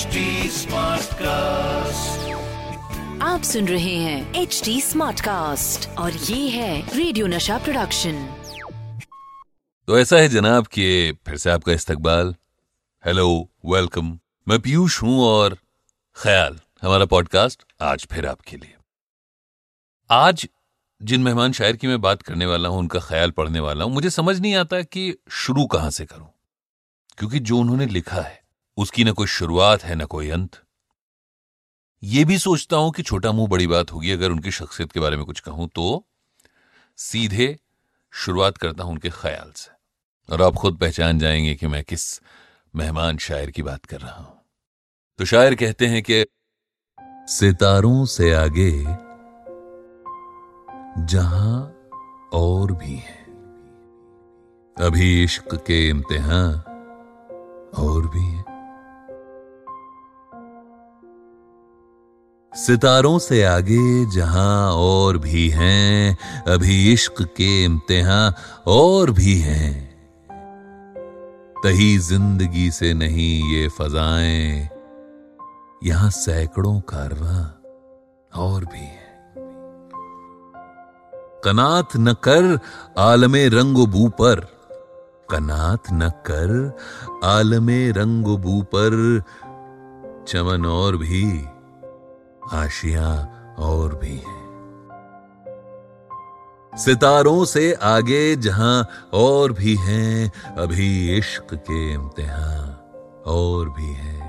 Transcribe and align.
Smart 0.00 1.14
cast 1.14 2.28
आप 3.22 3.42
सुन 3.42 3.68
रहे 3.68 3.94
हैं 3.94 4.34
एच 4.34 4.60
डी 4.64 4.80
स्मार्ट 4.80 5.20
कास्ट 5.20 5.88
और 5.98 6.12
ये 6.12 6.48
है 6.48 6.96
रेडियो 6.96 7.26
नशा 7.26 7.58
प्रोडक्शन 7.58 8.22
तो 9.88 9.98
ऐसा 9.98 10.16
है 10.16 10.28
जनाब 10.28 10.66
कि 10.66 11.12
फिर 11.26 11.36
से 11.36 11.50
आपका 11.50 11.72
इस्तकबाल। 11.72 12.34
हेलो 13.06 13.50
वेलकम 13.66 14.18
मैं 14.48 14.60
पीयूष 14.60 15.02
हूँ 15.02 15.20
और 15.20 15.58
ख्याल 16.16 16.58
हमारा 16.82 17.04
पॉडकास्ट 17.04 17.62
आज 17.82 18.06
फिर 18.12 18.26
आपके 18.26 18.56
लिए। 18.56 18.74
आज 20.10 20.48
जिन 21.02 21.20
मेहमान 21.20 21.52
शायर 21.52 21.76
की 21.76 21.86
मैं 21.86 22.00
बात 22.00 22.22
करने 22.22 22.46
वाला 22.46 22.68
हूँ 22.68 22.78
उनका 22.78 23.00
ख्याल 23.00 23.30
पढ़ने 23.30 23.60
वाला 23.60 23.84
हूँ 23.84 23.92
मुझे 23.92 24.10
समझ 24.10 24.40
नहीं 24.40 24.54
आता 24.54 24.82
कि 24.82 25.14
शुरू 25.30 25.66
कहाँ 25.66 25.90
से 25.90 26.06
करूँ। 26.06 26.30
क्योंकि 27.18 27.38
जो 27.38 27.58
उन्होंने 27.58 27.86
लिखा 27.86 28.20
है 28.20 28.39
उसकी 28.76 29.04
न 29.04 29.12
कोई 29.12 29.26
शुरुआत 29.28 29.82
है, 29.82 29.94
न 29.94 30.04
कोई 30.06 30.30
अंत। 30.30 30.56
यह 32.02 32.24
भी 32.24 32.38
सोचता 32.38 32.76
हूँ 32.76 32.92
कि 32.92 33.02
छोटा 33.02 33.32
मुँह 33.32 33.48
बड़ी 33.48 33.66
बात 33.66 33.92
होगी 33.92 34.10
अगर 34.10 34.30
उनकी 34.30 34.50
शख्सियत 34.50 34.92
के 34.92 35.00
बारे 35.00 35.16
में 35.16 35.24
कुछ 35.26 35.40
कहूँ 35.40 35.68
तो 35.68 36.04
सीधे 36.98 37.56
शुरुआत 38.12 38.56
करता 38.56 38.84
हूँ 38.84 38.92
उनके 38.92 39.10
ख्याल 39.10 39.52
से। 39.56 39.70
और 40.28 40.42
आप 40.42 40.54
खुद 40.54 40.76
पहचान 40.78 41.18
जाएँगे 41.18 41.54
कि 41.54 41.66
मैं 41.66 41.82
किस 41.84 42.20
मेहमान 42.74 43.18
शायर 43.18 43.50
की 43.50 43.62
बात 43.62 43.84
कर 43.84 44.00
रहा 44.00 44.16
हूँ। 44.16 44.38
तो 45.18 45.24
शायर 45.24 45.54
कहते 45.54 45.86
हैं 45.86 46.02
कि 46.02 46.24
सितारों 47.28 48.04
से 48.06 48.32
आगे 48.34 48.70
जहाँ 51.06 51.60
और 52.32 52.72
भी 52.72 52.94
है, 52.96 53.18
अभी 54.76 55.22
इश्क 55.24 55.54
के 55.66 55.88
इम्तिहान 55.88 56.54
और 57.78 58.08
भी 58.08 58.22
हैं। 58.22 58.49
सितारों 62.60 63.18
से 63.18 63.42
आगे 63.42 64.04
जहाँ 64.06 64.72
और 64.72 65.18
भी 65.18 65.48
हैं, 65.48 66.16
अभी 66.48 66.92
इश्क 66.92 67.22
के 67.36 67.64
इम्तिहान 67.64 68.34
और 68.68 69.10
भी 69.10 69.38
हैं। 69.38 69.90
तही 71.56 71.96
ज़िंदगी 71.98 72.70
से 72.70 72.92
नहीं 72.94 73.32
ये 73.52 73.68
फजाएँ, 73.68 74.68
यहाँ 75.84 76.10
सैकड़ों 76.10 76.78
कारवा 76.88 77.38
और 78.32 78.64
भी 78.64 78.78
हैं। 78.78 79.08
कनात 81.44 81.96
न 81.96 82.12
कर 82.24 82.58
आलमे 82.98 83.46
रंग 83.48 83.86
बू 83.86 84.08
पर, 84.20 84.40
कनात 85.30 85.92
न 85.92 86.08
कर 86.26 86.50
आलमे 87.26 87.90
रंग 87.92 88.26
बू 88.38 88.60
पर, 88.74 89.22
चमन 90.28 90.66
और 90.66 90.96
भी 90.96 91.24
आशियाँ 92.52 93.54
और 93.58 93.94
भी 93.94 94.16
हैं। 94.16 94.40
सितारों 96.72 97.44
से 97.44 97.72
आगे 97.72 98.36
जहाँ 98.36 98.88
और 99.12 99.52
भी 99.52 99.76
हैं, 99.76 100.32
अभी 100.58 101.18
इश्क 101.18 101.54
के 101.54 101.92
इम्तिहान 101.94 102.68
और 103.26 103.68
भी 103.68 103.92
हैं। 103.92 104.20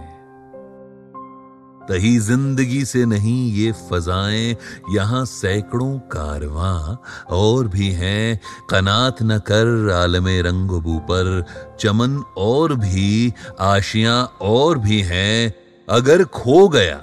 तही 1.89 2.17
ज़िंदगी 2.19 2.85
से 2.85 3.05
नहीं 3.05 3.53
ये 3.53 3.71
फजाएँ, 3.71 4.55
यहाँ 4.89 5.25
सैकड़ों 5.25 5.99
कारवां 5.99 6.95
और 7.35 7.67
भी 7.67 7.91
हैं। 7.91 8.39
कनात 8.69 9.21
न 9.21 9.37
कर 9.37 9.91
आलमे 9.91 10.41
रंग 10.41 10.69
बू 10.69 10.99
पर, 10.99 11.45
चमन 11.79 12.23
और 12.37 12.75
भी, 12.75 13.33
आशियाँ 13.59 14.37
और 14.41 14.77
भी 14.77 15.01
हैं। 15.01 15.53
अगर 15.89 16.23
खो 16.23 16.69
गया 16.69 17.01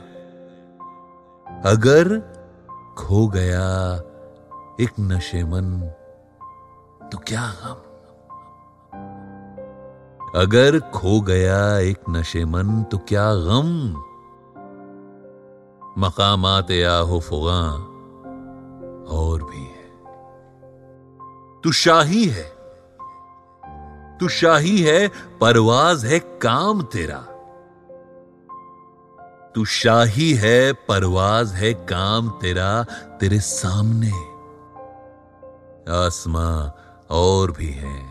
अगर 1.66 2.18
खो 2.98 3.28
गया 3.28 3.96
एक 4.80 4.90
नशेमन 5.00 5.92
तो 7.12 7.18
क्या 7.18 7.52
गम 7.62 7.76
अगर 10.40 10.78
खो 10.78 11.20
गया 11.20 11.78
एक 11.78 11.98
नशेमन 12.10 12.82
तो 12.82 12.98
क्या 12.98 13.34
गम? 13.34 13.90
मकामात 15.98 16.70
आहो 16.70 17.20
फुगा 17.20 17.72
और 19.16 19.42
भी 19.42 19.62
है। 19.62 19.88
तू 21.60 21.72
शाही 21.72 22.24
है, 22.24 22.52
तू 24.18 24.28
शाही 24.28 24.82
है, 24.82 25.08
परवाज 25.40 26.04
है 26.04 26.18
काम 26.18 26.82
तेरा। 26.82 27.37
तू 29.58 29.64
शाही 29.64 30.34
है, 30.34 30.72
परवाज 30.72 31.52
है 31.52 31.74
काम 31.74 32.28
तेरा, 32.28 32.82
तेरे 33.20 33.40
सामने। 33.40 34.10
आसमां 36.06 36.70
और 37.10 37.52
भी 37.52 37.70
है। 37.70 38.04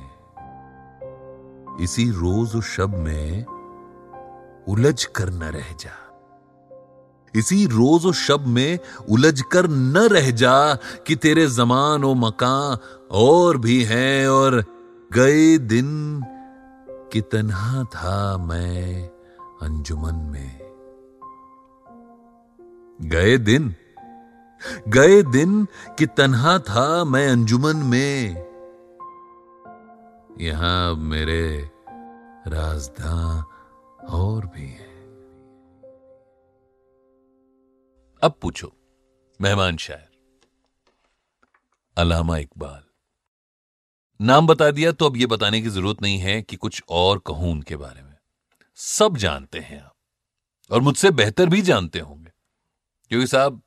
इसी 1.81 2.09
रोज 2.09 2.63
शब 2.63 2.97
में 2.97 3.45
उलझ 4.67 5.03
कर 5.03 5.29
न 5.29 5.43
रह 5.43 5.75
जा। 5.79 6.19
इसी 7.35 7.65
रोज 7.65 8.13
शब 8.13 8.47
में 8.47 8.79
उलझ 9.09 9.41
कर 9.41 9.67
न 9.67 9.97
रह 9.97 10.31
जा 10.31 10.75
कि 10.75 11.15
तेरे 11.15 11.47
जमान 11.47 12.03
व 12.03 12.13
मकान 12.13 12.77
और 13.11 13.57
भी 13.57 13.83
हैं 13.83 14.27
और 14.27 14.65
गए 15.13 15.57
दिन 15.57 16.21
कि 17.13 17.21
था 17.85 18.37
मैं 18.37 19.07
अंजुमन 19.61 20.15
में। 20.15 20.66
गए 22.99 23.37
दिन 23.37 23.73
गए 24.87 25.21
दिन 25.23 25.65
कि 25.97 26.05
तन्हा 26.07 26.57
था 26.59 27.03
मैं 27.03 27.27
अंजुमन 27.29 27.77
में। 27.85 28.35
यहाँ 30.39 30.95
मेरे 30.95 31.69
राजदा 32.47 33.15
और 34.13 34.45
भी 34.45 34.67
है। 34.67 34.87
अब 38.21 38.37
पूछो, 38.41 38.71
मेहमान 39.39 39.77
शायर, 39.77 40.09
अलामा 41.97 42.37
इकबाल, 42.37 42.83
नाम 44.19 44.47
बता 44.47 44.69
दिया 44.71 44.91
तो 44.91 45.05
अब 45.05 45.17
यह 45.17 45.27
बताने 45.27 45.61
की 45.61 45.69
ज़रूरत 45.69 46.01
नहीं 46.01 46.17
है 46.19 46.41
कि 46.41 46.55
कुछ 46.55 46.83
और 46.89 47.21
कहूँ 47.27 47.51
उनके 47.51 47.75
बारे 47.75 48.01
में। 48.01 48.15
सब 48.79 49.17
जानते 49.17 49.59
हैं 49.59 49.81
आप, 49.81 49.93
और 50.71 50.81
मुझसे 50.81 51.11
बेहतर 51.11 51.49
भी 51.49 51.61
जानते 51.61 51.99
होंगे। 51.99 52.31
क्योंकि 53.11 53.27
साहब, 53.27 53.61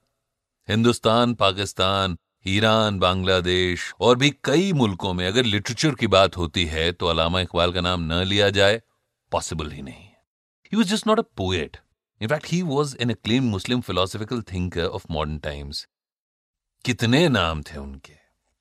हिंदुस्तान, 0.68 1.34
पाकिस्तान, 1.34 2.16
ईरान, 2.46 2.98
बांग्लादेश 2.98 3.92
और 4.00 4.16
भी 4.16 4.30
कई 4.44 4.72
मुल्कों 4.72 5.12
में 5.14 5.26
अगर 5.26 5.44
लिटरेचर 5.44 5.94
की 5.94 6.06
बात 6.06 6.36
होती 6.36 6.64
है 6.66 6.90
तो 6.92 7.06
अलामा 7.06 7.40
इकबाल 7.40 7.72
का 7.72 7.80
नाम 7.80 8.02
न 8.02 8.22
लिया 8.24 8.50
जाए, 8.50 8.80
पॉसिबल 9.32 9.70
ही 9.70 9.82
नहीं। 9.82 10.06
He 10.72 10.76
was 10.76 10.88
just 10.88 11.06
not 11.06 11.18
a 11.18 11.22
poet 11.36 11.76
in fact 12.20 12.46
he 12.46 12.60
was 12.62 12.96
an 13.00 13.12
acclaimed 13.14 13.44
Muslim 13.44 13.80
philosophical 13.80 14.42
thinker 14.42 14.84
of 14.84 15.06
modern 15.10 15.38
times 15.38 15.86
कितने 16.84 17.28
नाम 17.28 17.62
थे 17.62 17.78
उनके? 17.78 18.14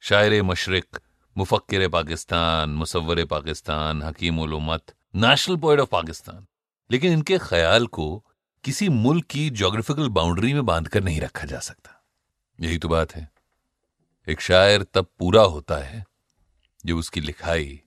शायर 0.04 0.42
मशरक 0.44 1.02
मुफक्र 1.36 1.88
पाकिस्तान 1.90 2.70
मुसवर 2.70 3.26
पाकिस्तान, 3.26 4.02
हकीम 4.04 4.40
उलूमत 4.40 4.96
नेशनल 5.16 5.58
पोइट 5.58 5.80
ऑफ़ 5.80 5.90
पाकिस्तान 5.90 6.46
लेकिन 6.90 7.14
इनके 7.14 7.38
ख्याल 7.38 7.88
को 7.88 8.26
किसी 8.64 8.90
मुल्क 8.90 9.26
की 9.26 9.50
जोग्राफिकल 9.50 10.10
बाउंड्री 10.10 10.54
में 10.54 10.66
बांधकर 10.66 11.04
नहीं 11.04 11.22
रखा 11.22 11.46
जा 11.46 11.60
सकता। 11.60 11.92
यही 12.60 12.78
तो 12.78 12.90
बात 12.90 13.16
है। 13.16 13.30
एक 14.28 14.42
शायर 14.42 14.84
तब 14.84 15.08
पूरा 15.20 15.42
होता 15.42 15.78
है 15.78 16.06
जब 16.86 16.96
उसकी 16.96 17.22
लिखाई 17.22 17.82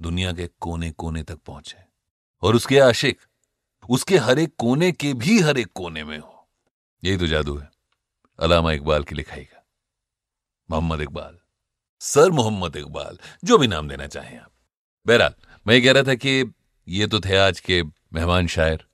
दुनिया 0.00 0.32
के 0.32 0.46
कोने 0.60 0.90
कोने 0.90 1.22
तक 1.22 1.36
पहुँचे। 1.36 1.84
और 2.42 2.56
उसके 2.56 2.78
आशिक, 2.78 3.20
उसके 3.88 4.18
हर 4.18 4.38
एक 4.38 4.54
कोने 4.58 4.92
के 4.92 5.12
भी 5.14 5.40
हर 5.40 5.58
एक 5.58 5.72
कोने 5.74 6.04
में 6.04 6.18
हो। 6.18 6.48
यही 7.04 7.16
तो 7.16 7.26
जादू 7.26 7.56
है, 7.56 7.70
अलामा 8.38 8.72
इकबाल 8.72 9.04
की 9.04 9.14
लिखाई 9.14 9.44
का। 9.44 9.66
मोहम्मद 10.70 11.00
इकबाल, 11.00 11.38
सर 12.00 12.30
मोहम्मद 12.30 12.76
इकबाल, 12.76 13.18
जो 13.44 13.58
भी 13.58 13.66
नाम 13.66 13.88
देना 13.88 14.06
चाहें 14.06 14.38
आप। 14.38 14.52
बहरहाल, 15.06 15.34
मैं 15.66 15.82
कह 15.82 15.92
रहा 15.92 16.02
था 16.02 16.14
कि 16.14 16.52
ये 16.88 17.06
तो 17.06 17.20
थे 17.20 17.36
आज 17.36 17.60
के 17.60 17.82
मेहमान 17.84 18.46
शायर। 18.46 18.86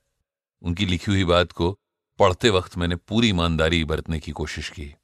उनकी 0.63 0.87
लिखी 0.87 1.11
हुई 1.11 1.25
बात 1.25 1.53
को 1.53 1.79
पढ़ते 2.19 2.51
वक्त 2.51 2.77
मैंने 2.77 2.97
पूरी 2.97 3.29
ईमानदारी 3.29 3.85
बरतने 3.85 4.19
की 4.21 4.33
कोशिश 4.33 4.69
की, 4.71 4.95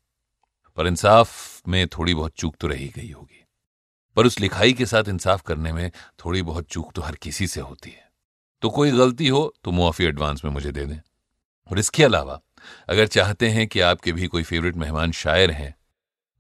पर 0.76 0.86
इंसाफ 0.86 1.62
में 1.68 1.86
थोड़ी 1.88 2.14
बहुत 2.14 2.32
चूक 2.32 2.56
तो 2.60 2.66
रही 2.66 2.88
गई 2.88 3.10
होगी। 3.10 3.44
पर 4.16 4.26
उस 4.26 4.40
लिखाई 4.40 4.72
के 4.72 4.86
साथ 4.86 5.08
इंसाफ 5.08 5.42
करने 5.42 5.72
में 5.72 5.90
थोड़ी 6.18 6.42
बहुत 6.42 6.66
चूक 6.66 6.92
तो 6.92 7.02
हर 7.02 7.14
किसी 7.14 7.46
से 7.46 7.60
होती 7.60 7.90
है। 7.90 8.10
तो 8.62 8.70
कोई 8.70 8.90
गलती 8.90 9.28
हो 9.28 9.54
तो 9.64 9.70
मुआफी 9.70 10.04
एडवांस 10.04 10.44
में 10.44 10.52
मुझे 10.52 10.72
दे 10.72 10.84
दें। 10.84 10.98
और 11.70 11.78
इसके 11.78 12.04
अलावा, 12.04 12.40
अगर 12.88 13.06
चाहते 13.06 13.48
हैं 13.48 13.66
कि 13.68 13.80
आपके 13.80 14.12
भी 14.12 14.26
कोई 14.26 14.42
फेवरेट 14.42 14.76
मेहमान 14.76 15.12
शायर 15.12 15.50
हैं, 15.50 15.74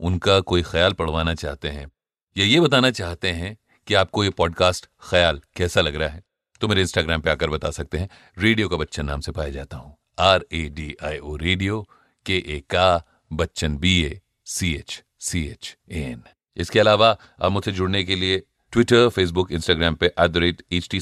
उनका 0.00 0.40
कोई 0.40 0.62
ख्याल 0.62 0.92
पढ़वाना 0.92 1.34
चाहते 1.34 1.68
हैं, 1.68 1.90
या 2.36 2.44
ये 2.44 2.60
बताना 2.60 2.90
चाहते 2.90 3.30
हैं 3.30 3.56
कि 3.86 3.94
आपको 3.94 4.24
ये 4.24 4.30
पॉडकास्ट 4.30 4.86
ख्याल 5.10 5.40
कैसा 5.56 5.80
लग 5.80 5.96
रहा 5.96 6.08
है 6.08 6.22
तो 6.60 6.68
मेरे 6.68 6.80
इंस्टाग्राम 6.80 7.20
पे 7.20 7.30
आकर 7.30 7.50
बता 7.50 7.70
सकते 7.70 7.98
हैं। 7.98 8.08
रेडियो 8.38 8.68
का 8.68 8.76
बच्चन 8.76 9.06
नाम 9.06 9.20
से 9.20 9.32
पाया 9.32 9.50
जाता 9.50 9.76
हूँ। 9.76 9.96
R 10.18 10.44
A 10.52 10.62
D 10.68 10.94
I 11.04 11.18
O 11.18 11.36
radio 11.36 11.80
के 12.26 12.36
ए 12.48 12.62
का 12.70 13.02
Bachchan 13.32 13.76
B 13.76 14.00
A 14.02 14.20
C 14.46 14.74
H 14.74 15.02
C 15.20 15.44
H 15.46 15.76
A 15.90 16.02
N 16.02 16.22
इसके 16.56 16.80
अलावा 16.80 17.16
आप 17.42 17.52
मुझसे 17.52 17.72
जुड़ने 17.72 18.04
के 18.04 18.16
लिए 18.16 18.42
ट्विटर 18.72 19.08
फेसबुक 19.08 19.52
इंस्टाग्राम 19.52 19.94
पे 19.94 20.06
at 20.06 20.30
the 20.30 20.36
rate 20.36 20.62
H 20.72 20.88
T 20.90 21.00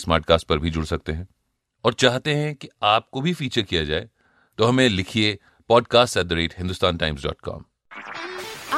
पर 0.48 0.58
भी 0.58 0.70
जुड़ 0.70 0.84
सकते 0.84 1.12
हैं। 1.12 1.28
और 1.84 1.94
चाहते 1.94 2.34
हैं 2.34 2.54
कि 2.54 2.68
आपको 2.82 3.20
भी 3.20 3.32
फीचर 3.34 3.62
किया 3.62 3.84
जाए 3.84 4.08
तो 4.58 4.64
हमें 4.64 4.88
लिखिए 4.88 5.38
podcast 5.68 6.16
at 6.16 6.26
the 6.26 6.32
rate 6.32 6.54
Hindustan 6.58 6.96
Times 6.96 7.24
dot 7.24 7.40
com 7.40 7.64